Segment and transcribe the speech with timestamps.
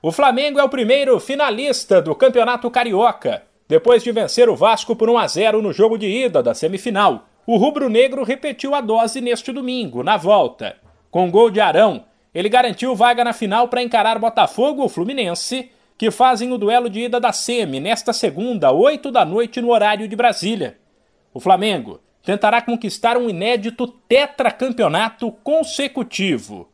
[0.00, 3.42] O Flamengo é o primeiro finalista do Campeonato Carioca.
[3.66, 7.26] Depois de vencer o Vasco por 1 a 0 no jogo de ida da semifinal,
[7.44, 10.76] o rubro-negro repetiu a dose neste domingo, na volta.
[11.10, 15.68] Com gol de Arão, ele garantiu vaga na final para encarar Botafogo ou Fluminense,
[15.98, 20.06] que fazem o duelo de ida da semi nesta segunda, 8 da noite no horário
[20.06, 20.78] de Brasília.
[21.34, 26.68] O Flamengo tentará conquistar um inédito tetracampeonato consecutivo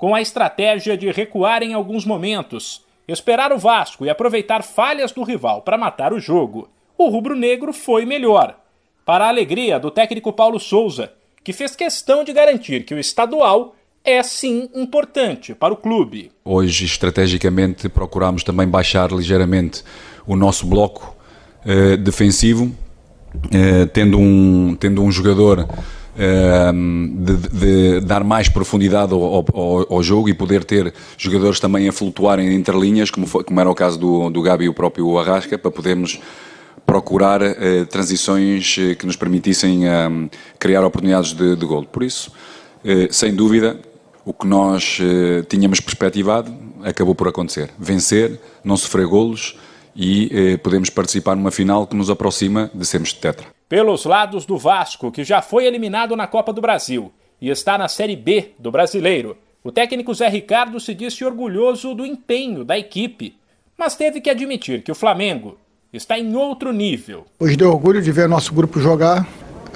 [0.00, 5.22] com a estratégia de recuar em alguns momentos, esperar o Vasco e aproveitar falhas do
[5.22, 6.70] rival para matar o jogo.
[6.96, 8.58] O rubro-negro foi melhor.
[9.04, 11.12] Para a alegria do técnico Paulo Souza,
[11.44, 16.32] que fez questão de garantir que o estadual é sim importante para o clube.
[16.42, 19.84] Hoje, estrategicamente, procuramos também baixar ligeiramente
[20.26, 21.14] o nosso bloco
[21.62, 22.74] eh, defensivo,
[23.52, 25.68] eh, tendo, um, tendo um jogador
[26.14, 31.92] de, de, dar mais profundidade ao, ao, ao, jogo e poder ter jogadores também a
[31.92, 35.18] flutuarem entre linhas, como, foi, como era o caso do, do Gabi e o próprio
[35.18, 36.20] Arrasca, para podermos
[36.90, 41.84] procurar uh, transições eh, que nos permitissem uh, criar oportunidades de, de gol.
[41.84, 42.32] Por isso,
[42.84, 43.78] uh, sem dúvida,
[44.24, 44.98] o que nós
[45.48, 46.52] tínhamos perspectivado
[46.82, 47.70] acabou por acontecer.
[47.78, 49.56] Vencer, não sofrer golos
[50.00, 55.12] e podemos participar numa final que nos aproxima de sermos tetra pelos lados do Vasco,
[55.12, 59.36] que já foi eliminado na Copa do Brasil e está na Série B do Brasileiro.
[59.62, 63.36] O técnico Zé Ricardo se disse orgulhoso do empenho da equipe,
[63.78, 65.56] mas teve que admitir que o Flamengo
[65.92, 67.24] está em outro nível.
[67.38, 69.24] Hoje deu orgulho de ver nosso grupo jogar.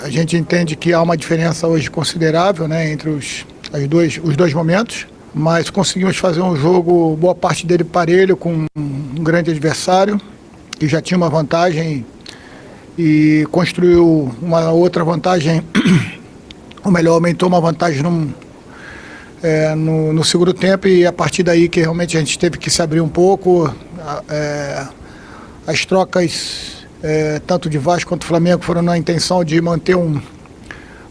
[0.02, 4.36] A gente entende que há uma diferença hoje considerável né, entre os, as dois, os
[4.36, 8.66] dois momentos, mas conseguimos fazer um jogo, boa parte dele parelho, com
[9.18, 10.20] um grande adversário,
[10.78, 12.04] que já tinha uma vantagem
[12.98, 15.62] e construiu uma outra vantagem,
[16.84, 18.34] ou melhor, aumentou uma vantagem no,
[19.42, 22.70] é, no, no, segundo tempo e a partir daí que realmente a gente teve que
[22.70, 23.72] se abrir um pouco.
[24.28, 24.86] É,
[25.66, 30.20] as trocas, é, tanto de Vasco quanto Flamengo, foram na intenção de manter um,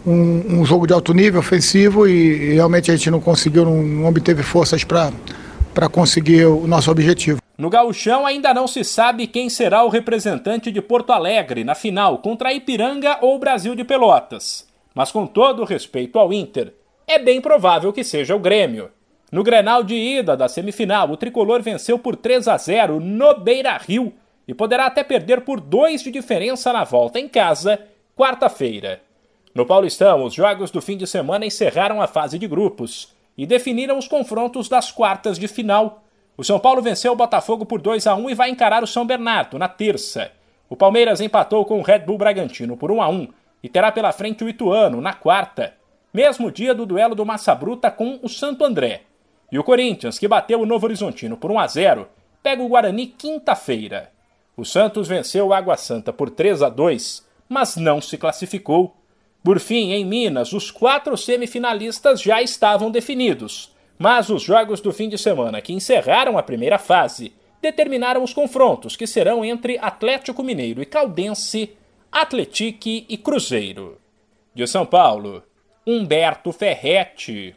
[0.05, 3.81] um, um jogo de alto nível ofensivo e, e, realmente a gente não conseguiu, não,
[3.81, 7.42] não obteve forças para conseguir o nosso objetivo.
[7.63, 12.17] No gauchão ainda não se sabe quem será o representante de Porto Alegre na final
[12.17, 14.67] contra Ipiranga ou Brasil de Pelotas.
[14.93, 16.73] Mas com todo respeito ao Inter,
[17.07, 18.91] é bem provável que seja o Grêmio.
[19.31, 24.11] No Grenal de ida da semifinal, o tricolor venceu por 3 a 0 no Beira-Rio
[24.45, 27.79] e poderá até perder por 2 de diferença na volta em casa,
[28.13, 29.01] quarta-feira.
[29.55, 33.97] No Paulistão, os jogos do fim de semana encerraram a fase de grupos e definiram
[33.97, 36.02] os confrontos das quartas de final.
[36.35, 39.05] O São Paulo venceu o Botafogo por 2 a 1 e vai encarar o São
[39.05, 40.31] Bernardo na terça.
[40.67, 43.27] O Palmeiras empatou com o Red Bull Bragantino por 1 a 1
[43.61, 45.75] e terá pela frente o Ituano na quarta,
[46.11, 49.03] mesmo dia do duelo do Massa Bruta com o Santo André.
[49.51, 52.07] E o Corinthians, que bateu o Novo Horizontino por 1 a 0,
[52.41, 54.11] pega o Guarani quinta-feira.
[54.57, 58.95] O Santos venceu o Água Santa por 3 a 2, mas não se classificou.
[59.43, 63.72] Por fim, em Minas, os quatro semifinalistas já estavam definidos.
[63.97, 68.95] Mas os jogos do fim de semana que encerraram a primeira fase determinaram os confrontos
[68.95, 71.71] que serão entre Atlético Mineiro e Caldense,
[72.11, 73.97] Atletique e Cruzeiro.
[74.53, 75.41] De São Paulo,
[75.85, 77.51] Humberto Ferretti.